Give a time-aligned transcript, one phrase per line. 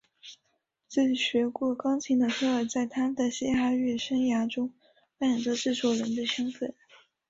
[0.87, 4.73] 自学过钢琴的科尔在他的嘻哈乐生涯中
[5.19, 6.73] 扮演着制作人的身份。